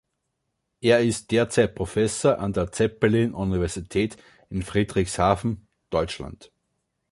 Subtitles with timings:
[0.79, 4.17] Er ist derzeit Professor an der Zeppelin Universität
[4.49, 6.51] in Friedrichshafen, Deutschland.